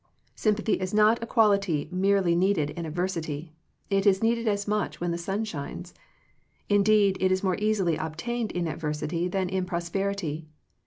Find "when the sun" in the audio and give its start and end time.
4.99-5.43